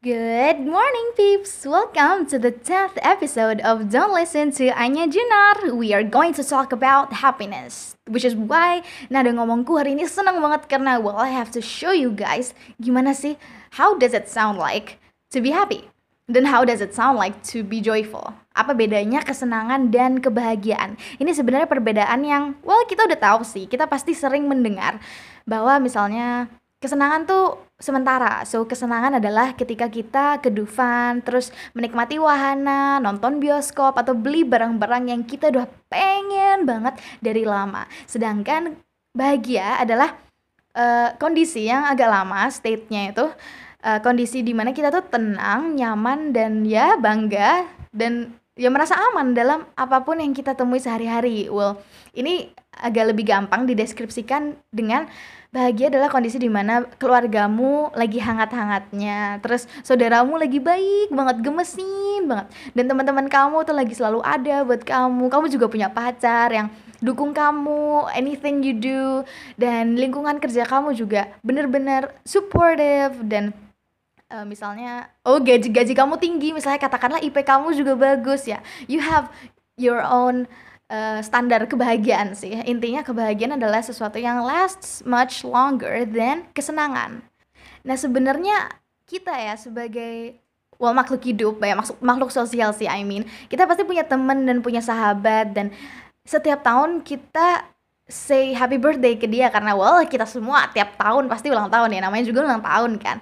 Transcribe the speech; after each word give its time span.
Good 0.00 0.64
morning, 0.64 1.12
peeps! 1.12 1.68
Welcome 1.68 2.24
to 2.32 2.40
the 2.40 2.48
10th 2.48 2.96
episode 3.04 3.60
of 3.60 3.92
Don't 3.92 4.16
Listen 4.16 4.48
to 4.56 4.72
Anya 4.72 5.04
Junar. 5.04 5.76
We 5.76 5.92
are 5.92 6.00
going 6.00 6.32
to 6.40 6.42
talk 6.42 6.72
about 6.72 7.20
happiness. 7.20 8.00
Which 8.08 8.24
is 8.24 8.32
why 8.32 8.80
nada 9.12 9.28
ngomongku 9.28 9.76
hari 9.76 9.92
ini 9.92 10.08
senang 10.08 10.40
banget 10.40 10.72
karena 10.72 10.96
well 10.96 11.20
I 11.20 11.28
have 11.36 11.52
to 11.52 11.60
show 11.60 11.92
you 11.92 12.16
guys 12.16 12.56
gimana 12.80 13.12
sih 13.12 13.36
how 13.76 13.92
does 13.92 14.16
it 14.16 14.32
sound 14.32 14.56
like 14.56 14.96
to 15.36 15.44
be 15.44 15.52
happy? 15.52 15.92
Dan 16.32 16.48
how 16.48 16.64
does 16.64 16.80
it 16.80 16.96
sound 16.96 17.20
like 17.20 17.36
to 17.52 17.60
be 17.60 17.84
joyful? 17.84 18.32
Apa 18.56 18.72
bedanya 18.72 19.20
kesenangan 19.20 19.92
dan 19.92 20.24
kebahagiaan? 20.24 20.96
Ini 21.20 21.28
sebenarnya 21.36 21.68
perbedaan 21.68 22.24
yang 22.24 22.56
well 22.64 22.88
kita 22.88 23.04
udah 23.04 23.20
tahu 23.20 23.44
sih. 23.44 23.68
Kita 23.68 23.84
pasti 23.84 24.16
sering 24.16 24.48
mendengar 24.48 24.96
bahwa 25.44 25.76
misalnya 25.76 26.48
kesenangan 26.80 27.28
tuh 27.28 27.60
sementara. 27.76 28.40
So, 28.48 28.64
kesenangan 28.64 29.20
adalah 29.20 29.52
ketika 29.52 29.86
kita 29.92 30.40
ke 30.40 30.48
Dufan, 30.48 31.20
terus 31.20 31.52
menikmati 31.76 32.16
wahana, 32.16 32.98
nonton 32.98 33.36
bioskop, 33.36 34.00
atau 34.00 34.16
beli 34.16 34.42
barang-barang 34.48 35.12
yang 35.12 35.22
kita 35.22 35.52
udah 35.52 35.68
pengen 35.92 36.64
banget 36.64 36.96
dari 37.20 37.44
lama. 37.44 37.84
Sedangkan 38.08 38.80
bahagia 39.12 39.76
adalah 39.76 40.16
uh, 40.72 41.12
kondisi 41.20 41.68
yang 41.68 41.84
agak 41.84 42.08
lama, 42.08 42.48
state-nya 42.48 43.12
itu 43.12 43.28
uh, 43.84 44.00
kondisi 44.00 44.40
di 44.40 44.56
mana 44.56 44.72
kita 44.72 44.88
tuh 44.88 45.04
tenang, 45.04 45.76
nyaman, 45.76 46.32
dan 46.32 46.64
ya 46.64 46.96
bangga, 46.96 47.68
dan 47.92 48.39
ya 48.60 48.68
merasa 48.68 48.92
aman 48.92 49.32
dalam 49.32 49.64
apa 49.72 50.04
pun 50.04 50.20
yang 50.20 50.36
kita 50.36 50.52
temui 50.52 50.76
sehari-hari. 50.76 51.48
Well, 51.48 51.80
ini 52.12 52.52
agak 52.76 53.16
lebih 53.16 53.24
gampang 53.24 53.64
dideskripsikan 53.64 54.60
dengan 54.68 55.08
bahagia 55.50 55.90
adalah 55.90 56.06
kondisi 56.12 56.38
di 56.38 56.46
mana 56.46 56.86
keluargamu 57.00 57.90
lagi 57.98 58.22
hangat-hangatnya 58.22 59.42
terus 59.42 59.66
saudaramu 59.82 60.38
lagi 60.38 60.62
baik 60.62 61.10
banget 61.10 61.42
gemesin 61.42 62.30
banget 62.30 62.46
dan 62.78 62.84
teman-teman 62.86 63.26
kamu 63.26 63.66
tuh 63.66 63.74
lagi 63.74 63.90
selalu 63.98 64.22
ada 64.22 64.62
buat 64.62 64.86
kamu 64.86 65.26
kamu 65.26 65.46
juga 65.50 65.66
punya 65.66 65.90
pacar 65.90 66.54
yang 66.54 66.70
dukung 67.02 67.34
kamu 67.34 68.06
anything 68.14 68.62
you 68.62 68.78
do 68.78 69.26
dan 69.58 69.98
lingkungan 69.98 70.38
kerja 70.38 70.62
kamu 70.62 70.94
juga 70.94 71.26
bener-bener 71.42 72.14
supportive 72.22 73.18
dan 73.26 73.50
uh, 74.30 74.46
misalnya 74.46 75.10
oh 75.26 75.42
gaji 75.42 75.68
gaji 75.68 75.92
kamu 75.92 76.16
tinggi 76.16 76.54
misalnya 76.54 76.78
katakanlah 76.78 77.20
IP 77.20 77.42
kamu 77.42 77.74
juga 77.74 77.98
bagus 77.98 78.46
ya 78.46 78.62
you 78.86 79.02
have 79.02 79.28
your 79.76 80.00
own 80.06 80.46
uh, 80.90 81.22
standar 81.22 81.64
kebahagiaan 81.64 82.34
sih. 82.36 82.52
Intinya 82.66 83.00
kebahagiaan 83.00 83.56
adalah 83.56 83.80
sesuatu 83.80 84.18
yang 84.18 84.42
lasts 84.42 85.00
much 85.06 85.46
longer 85.46 86.04
than 86.04 86.44
kesenangan. 86.52 87.24
Nah, 87.86 87.96
sebenarnya 87.96 88.68
kita 89.08 89.32
ya 89.32 89.54
sebagai 89.56 90.36
well 90.76 90.94
makhluk 90.94 91.22
hidup 91.24 91.58
ya 91.60 91.74
makhluk 91.74 91.98
makhluk 91.98 92.30
sosial 92.30 92.70
sih 92.72 92.86
I 92.86 93.02
mean 93.02 93.26
kita 93.52 93.66
pasti 93.66 93.82
punya 93.84 94.06
temen 94.06 94.48
dan 94.48 94.62
punya 94.64 94.80
sahabat 94.80 95.52
dan 95.52 95.74
setiap 96.24 96.62
tahun 96.62 97.02
kita 97.02 97.66
say 98.06 98.54
happy 98.54 98.78
birthday 98.78 99.18
ke 99.18 99.26
dia 99.26 99.50
karena 99.50 99.74
well 99.74 99.98
kita 100.06 100.24
semua 100.24 100.70
tiap 100.70 100.94
tahun 100.94 101.26
pasti 101.26 101.50
ulang 101.50 101.68
tahun 101.68 101.90
ya 101.90 102.00
namanya 102.06 102.24
juga 102.24 102.46
ulang 102.46 102.62
tahun 102.62 102.96
kan 102.96 103.18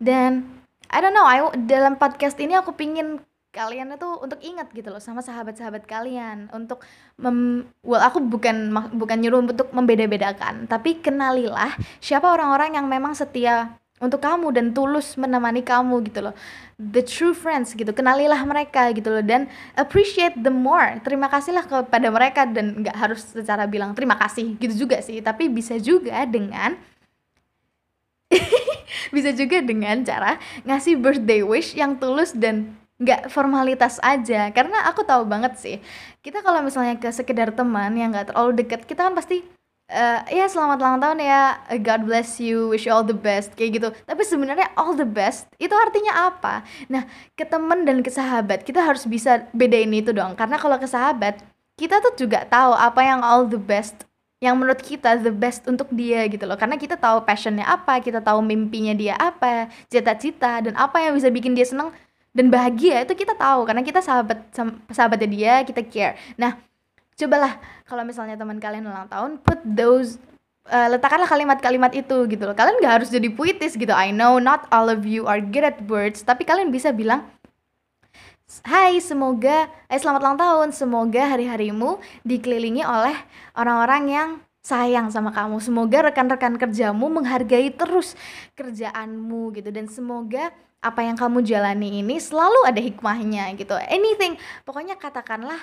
dan 0.00 0.48
I 0.90 0.98
don't 0.98 1.14
know 1.14 1.22
I, 1.28 1.44
dalam 1.68 1.94
podcast 2.00 2.34
ini 2.42 2.58
aku 2.58 2.74
pingin 2.74 3.22
kalian 3.50 3.94
itu 3.98 4.06
untuk 4.06 4.38
ingat 4.42 4.70
gitu 4.70 4.94
loh 4.94 5.02
sama 5.02 5.22
sahabat-sahabat 5.22 5.86
kalian. 5.86 6.50
Untuk 6.50 6.82
mem 7.18 7.68
well 7.84 8.02
aku 8.02 8.22
bukan 8.22 8.70
bukan 8.94 9.18
nyuruh 9.22 9.46
untuk 9.46 9.70
membeda-bedakan 9.70 10.66
tapi 10.66 10.98
kenalilah 10.98 11.74
siapa 11.98 12.30
orang-orang 12.30 12.78
yang 12.78 12.86
memang 12.86 13.14
setia 13.14 13.76
untuk 14.00 14.24
kamu 14.24 14.48
dan 14.56 14.66
tulus 14.72 15.14
menemani 15.20 15.60
kamu 15.60 16.00
gitu 16.08 16.24
loh. 16.24 16.34
The 16.80 17.04
true 17.04 17.36
friends 17.36 17.76
gitu 17.76 17.92
kenalilah 17.92 18.40
mereka 18.48 18.88
gitu 18.96 19.12
loh. 19.12 19.22
Dan 19.22 19.46
appreciate 19.76 20.38
the 20.40 20.50
more. 20.50 20.96
Terima 21.04 21.28
kasihlah 21.28 21.68
kepada 21.68 22.08
mereka 22.08 22.48
dan 22.48 22.80
nggak 22.80 22.96
harus 22.96 23.20
secara 23.30 23.68
bilang 23.68 23.92
terima 23.92 24.16
kasih 24.16 24.56
gitu 24.56 24.88
juga 24.88 25.04
sih. 25.04 25.20
Tapi 25.20 25.52
bisa 25.52 25.76
juga 25.76 26.24
dengan 26.24 26.78
bisa 29.08 29.32
juga 29.32 29.64
dengan 29.64 30.04
cara 30.04 30.36
ngasih 30.68 31.00
birthday 31.00 31.40
wish 31.40 31.72
yang 31.72 31.96
tulus 31.96 32.36
dan 32.36 32.76
nggak 33.00 33.32
formalitas 33.32 33.96
aja. 34.04 34.52
Karena 34.52 34.84
aku 34.86 35.02
tahu 35.02 35.24
banget 35.24 35.56
sih 35.56 35.76
kita 36.20 36.44
kalau 36.44 36.60
misalnya 36.60 37.00
ke 37.00 37.08
sekedar 37.08 37.48
teman 37.56 37.96
yang 37.96 38.12
nggak 38.12 38.32
terlalu 38.32 38.60
deket 38.60 38.84
kita 38.84 39.08
kan 39.08 39.16
pasti 39.16 39.40
uh, 39.90 40.20
ya 40.28 40.46
selamat 40.46 40.78
ulang 40.78 41.00
tahun 41.00 41.18
ya 41.24 41.42
God 41.80 42.02
bless 42.06 42.38
you 42.38 42.70
wish 42.70 42.84
you 42.84 42.92
all 42.92 43.04
the 43.04 43.16
best 43.16 43.56
kayak 43.56 43.80
gitu. 43.80 43.88
Tapi 44.04 44.22
sebenarnya 44.22 44.68
all 44.76 44.92
the 44.92 45.08
best 45.08 45.48
itu 45.56 45.72
artinya 45.72 46.30
apa? 46.30 46.62
Nah 46.92 47.08
ke 47.34 47.48
teman 47.48 47.88
dan 47.88 48.04
ke 48.04 48.12
sahabat 48.12 48.62
kita 48.62 48.84
harus 48.84 49.04
bisa 49.08 49.48
bedain 49.56 49.90
itu 49.90 50.12
dong. 50.14 50.36
Karena 50.38 50.60
kalau 50.60 50.76
ke 50.76 50.86
sahabat 50.86 51.40
kita 51.80 52.04
tuh 52.04 52.12
juga 52.12 52.44
tahu 52.44 52.76
apa 52.76 53.00
yang 53.00 53.24
all 53.24 53.48
the 53.48 53.56
best 53.56 54.04
yang 54.40 54.56
menurut 54.56 54.80
kita 54.80 55.20
the 55.20 55.28
best 55.28 55.68
untuk 55.68 55.92
dia 55.92 56.24
gitu 56.26 56.48
loh. 56.48 56.56
Karena 56.56 56.80
kita 56.80 56.96
tahu 56.96 57.22
passionnya 57.28 57.68
apa 57.68 58.00
kita 58.00 58.24
tahu 58.24 58.40
mimpinya 58.40 58.96
dia 58.96 59.14
apa 59.20 59.68
cita-cita 59.92 60.64
dan 60.64 60.72
apa 60.80 60.96
yang 61.04 61.12
bisa 61.12 61.28
bikin 61.28 61.52
dia 61.52 61.68
seneng 61.68 61.92
dan 62.32 62.48
bahagia 62.48 63.04
itu 63.04 63.12
kita 63.12 63.36
tahu. 63.36 63.68
Karena 63.68 63.84
kita 63.84 64.00
sahabat 64.00 64.48
sahabatnya 64.88 65.28
dia 65.28 65.54
kita 65.68 65.84
care. 65.84 66.16
Nah 66.40 66.56
cobalah 67.20 67.60
kalau 67.84 68.02
misalnya 68.08 68.40
teman 68.40 68.56
kalian 68.56 68.88
ulang 68.88 69.12
tahun 69.12 69.36
put 69.44 69.60
those 69.68 70.16
uh, 70.72 70.88
letakkanlah 70.88 71.28
kalimat-kalimat 71.28 71.92
itu 71.92 72.24
gitu 72.24 72.42
loh. 72.48 72.56
Kalian 72.56 72.80
nggak 72.80 72.94
harus 73.04 73.08
jadi 73.12 73.28
puitis 73.28 73.76
gitu. 73.76 73.92
I 73.92 74.08
know 74.08 74.40
not 74.40 74.64
all 74.72 74.88
of 74.88 75.04
you 75.04 75.28
are 75.28 75.44
good 75.44 75.68
at 75.68 75.84
words 75.84 76.24
tapi 76.24 76.48
kalian 76.48 76.72
bisa 76.72 76.96
bilang 76.96 77.28
Hai, 78.66 78.98
semoga 78.98 79.70
eh 79.86 79.94
selamat 79.94 80.20
ulang 80.26 80.38
tahun. 80.42 80.68
Semoga 80.74 81.22
hari-harimu 81.22 82.02
dikelilingi 82.26 82.82
oleh 82.82 83.14
orang-orang 83.54 84.02
yang 84.10 84.28
sayang 84.58 85.06
sama 85.14 85.30
kamu. 85.30 85.62
Semoga 85.62 86.10
rekan-rekan 86.10 86.58
kerjamu 86.58 87.06
menghargai 87.06 87.70
terus 87.70 88.18
kerjaanmu 88.58 89.54
gitu 89.54 89.70
dan 89.70 89.86
semoga 89.86 90.50
apa 90.82 91.06
yang 91.06 91.14
kamu 91.14 91.46
jalani 91.46 92.02
ini 92.02 92.18
selalu 92.18 92.66
ada 92.66 92.82
hikmahnya 92.82 93.54
gitu. 93.54 93.78
Anything, 93.86 94.34
pokoknya 94.66 94.98
katakanlah 94.98 95.62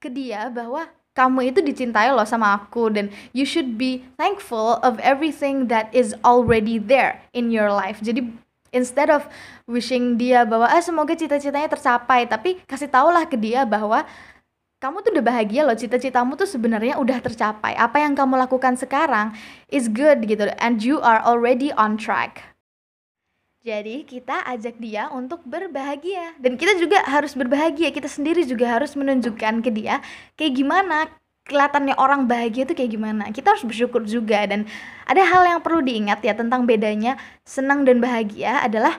ke 0.00 0.08
dia 0.08 0.48
bahwa 0.48 0.88
kamu 1.12 1.52
itu 1.52 1.60
dicintai 1.60 2.16
loh 2.16 2.24
sama 2.24 2.56
aku 2.56 2.96
dan 2.96 3.12
you 3.36 3.44
should 3.44 3.76
be 3.76 4.08
thankful 4.16 4.80
of 4.80 4.96
everything 5.04 5.68
that 5.68 5.92
is 5.92 6.16
already 6.24 6.80
there 6.80 7.20
in 7.36 7.52
your 7.52 7.68
life. 7.68 8.00
Jadi 8.00 8.24
instead 8.76 9.08
of 9.08 9.24
wishing 9.64 10.20
dia 10.20 10.44
bahwa 10.44 10.68
ah 10.68 10.84
semoga 10.84 11.16
cita-citanya 11.16 11.72
tercapai, 11.72 12.28
tapi 12.28 12.60
kasih 12.68 12.92
tahulah 12.92 13.24
ke 13.24 13.40
dia 13.40 13.64
bahwa 13.64 14.04
kamu 14.76 15.00
tuh 15.00 15.10
udah 15.16 15.24
bahagia 15.24 15.64
loh 15.64 15.72
cita-citamu 15.72 16.36
tuh 16.36 16.44
sebenarnya 16.44 17.00
udah 17.00 17.24
tercapai 17.24 17.72
apa 17.80 17.96
yang 17.96 18.12
kamu 18.12 18.36
lakukan 18.36 18.76
sekarang 18.76 19.32
is 19.72 19.88
good 19.88 20.20
gitu 20.28 20.52
and 20.60 20.84
you 20.84 21.00
are 21.00 21.24
already 21.24 21.72
on 21.80 21.96
track 21.96 22.56
jadi 23.66 24.06
kita 24.06 24.46
ajak 24.46 24.78
dia 24.78 25.10
untuk 25.10 25.42
berbahagia 25.42 26.38
dan 26.38 26.54
kita 26.54 26.78
juga 26.78 27.02
harus 27.02 27.34
berbahagia. 27.34 27.90
Kita 27.90 28.06
sendiri 28.06 28.46
juga 28.46 28.78
harus 28.78 28.94
menunjukkan 28.94 29.58
ke 29.58 29.74
dia 29.74 29.98
kayak 30.38 30.54
gimana 30.54 31.10
kelihatannya 31.46 31.94
orang 31.96 32.26
bahagia 32.26 32.66
itu 32.66 32.74
kayak 32.74 32.92
gimana. 32.98 33.30
Kita 33.30 33.54
harus 33.54 33.62
bersyukur 33.62 34.02
juga 34.02 34.44
dan 34.44 34.66
ada 35.06 35.22
hal 35.22 35.46
yang 35.46 35.60
perlu 35.62 35.80
diingat 35.80 36.20
ya 36.26 36.34
tentang 36.34 36.66
bedanya 36.66 37.16
senang 37.46 37.86
dan 37.86 38.02
bahagia 38.02 38.60
adalah 38.66 38.98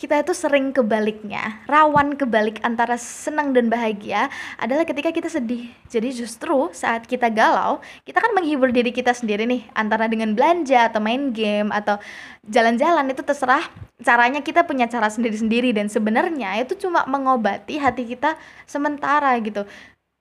kita 0.00 0.16
itu 0.24 0.32
sering 0.32 0.72
kebaliknya. 0.72 1.60
Rawan 1.68 2.16
kebalik 2.16 2.64
antara 2.64 2.96
senang 2.96 3.52
dan 3.52 3.68
bahagia 3.68 4.32
adalah 4.56 4.88
ketika 4.88 5.12
kita 5.12 5.28
sedih. 5.28 5.68
Jadi 5.92 6.08
justru 6.16 6.72
saat 6.72 7.04
kita 7.04 7.28
galau, 7.28 7.84
kita 8.08 8.16
kan 8.16 8.32
menghibur 8.32 8.72
diri 8.72 8.96
kita 8.96 9.12
sendiri 9.12 9.44
nih 9.44 9.68
antara 9.76 10.08
dengan 10.08 10.32
belanja 10.32 10.88
atau 10.88 11.04
main 11.04 11.36
game 11.36 11.68
atau 11.68 12.00
jalan-jalan 12.48 13.12
itu 13.12 13.20
terserah 13.20 13.68
caranya 14.00 14.40
kita 14.40 14.64
punya 14.64 14.88
cara 14.88 15.12
sendiri-sendiri 15.12 15.76
dan 15.76 15.92
sebenarnya 15.92 16.56
itu 16.64 16.80
cuma 16.80 17.04
mengobati 17.04 17.76
hati 17.76 18.08
kita 18.08 18.40
sementara 18.64 19.36
gitu 19.44 19.68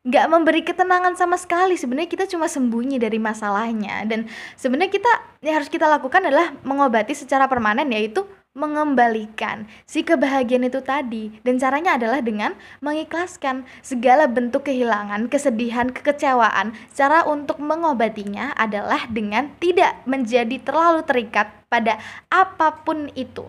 nggak 0.08 0.26
memberi 0.32 0.64
ketenangan 0.64 1.20
sama 1.20 1.36
sekali 1.36 1.76
sebenarnya 1.76 2.08
kita 2.08 2.26
cuma 2.32 2.48
sembunyi 2.48 2.96
dari 3.04 3.20
masalahnya 3.20 4.08
dan 4.08 4.32
sebenarnya 4.56 4.96
kita 4.96 5.12
yang 5.44 5.60
harus 5.60 5.68
kita 5.68 5.92
lakukan 5.92 6.24
adalah 6.24 6.56
mengobati 6.64 7.12
secara 7.12 7.52
permanen 7.52 7.92
yaitu 7.92 8.24
mengembalikan 8.56 9.68
si 9.84 10.08
kebahagiaan 10.08 10.72
itu 10.72 10.80
tadi 10.80 11.36
dan 11.44 11.60
caranya 11.60 12.00
adalah 12.00 12.24
dengan 12.24 12.56
mengikhlaskan 12.82 13.68
segala 13.86 14.26
bentuk 14.26 14.66
kehilangan, 14.66 15.30
kesedihan, 15.30 15.94
kekecewaan. 15.94 16.74
Cara 16.92 17.30
untuk 17.30 17.62
mengobatinya 17.62 18.58
adalah 18.58 19.06
dengan 19.08 19.54
tidak 19.62 20.02
menjadi 20.10 20.58
terlalu 20.66 21.06
terikat 21.06 21.54
pada 21.70 22.02
apa 22.34 22.82
pun 22.82 23.14
itu. 23.14 23.48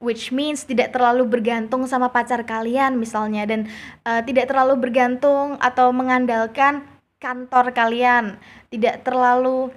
Which 0.00 0.32
means 0.32 0.64
tidak 0.64 0.96
terlalu 0.96 1.28
bergantung 1.28 1.84
sama 1.84 2.08
pacar 2.08 2.40
kalian 2.48 2.96
misalnya 2.96 3.44
dan 3.44 3.68
uh, 4.08 4.24
tidak 4.24 4.48
terlalu 4.48 4.80
bergantung 4.80 5.60
atau 5.60 5.92
mengandalkan 5.92 6.88
kantor 7.20 7.76
kalian. 7.76 8.40
Tidak 8.72 9.04
terlalu 9.04 9.68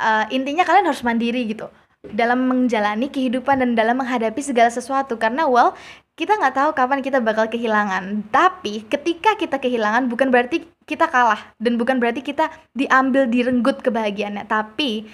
uh, 0.00 0.24
intinya 0.32 0.64
kalian 0.64 0.88
harus 0.88 1.04
mandiri 1.04 1.44
gitu 1.44 1.68
dalam 2.06 2.46
menjalani 2.46 3.10
kehidupan 3.10 3.60
dan 3.60 3.70
dalam 3.76 4.00
menghadapi 4.00 4.40
segala 4.40 4.72
sesuatu. 4.72 5.20
Karena 5.20 5.44
well 5.44 5.76
kita 6.16 6.32
nggak 6.40 6.56
tahu 6.56 6.70
kapan 6.72 7.04
kita 7.04 7.20
bakal 7.20 7.44
kehilangan. 7.44 8.24
Tapi 8.32 8.88
ketika 8.88 9.36
kita 9.36 9.60
kehilangan 9.60 10.08
bukan 10.08 10.32
berarti 10.32 10.64
kita 10.88 11.12
kalah 11.12 11.52
dan 11.60 11.76
bukan 11.76 12.00
berarti 12.00 12.24
kita 12.24 12.48
diambil 12.72 13.28
direnggut 13.28 13.84
kebahagiaannya. 13.84 14.48
Tapi 14.48 15.04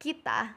kita 0.00 0.56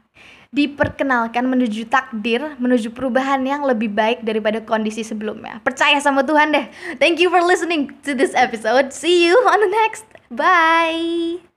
diperkenalkan 0.49 1.45
menuju 1.45 1.85
takdir, 1.85 2.57
menuju 2.57 2.89
perubahan 2.93 3.41
yang 3.45 3.61
lebih 3.61 3.93
baik 3.93 4.25
daripada 4.25 4.57
kondisi 4.61 5.05
sebelumnya. 5.05 5.61
Percaya 5.61 6.01
sama 6.01 6.25
Tuhan 6.25 6.49
deh. 6.49 6.65
Thank 6.97 7.21
you 7.21 7.29
for 7.29 7.41
listening 7.45 7.93
to 8.01 8.17
this 8.17 8.33
episode. 8.33 8.89
See 8.89 9.29
you 9.29 9.37
on 9.45 9.61
the 9.61 9.71
next. 9.71 10.05
Bye. 10.33 11.48